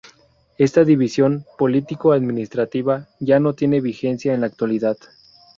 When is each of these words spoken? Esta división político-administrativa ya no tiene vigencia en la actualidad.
Esta 0.57 0.83
división 0.83 1.45
político-administrativa 1.59 3.07
ya 3.19 3.39
no 3.39 3.53
tiene 3.53 3.81
vigencia 3.81 4.33
en 4.33 4.41
la 4.41 4.47
actualidad. 4.47 4.97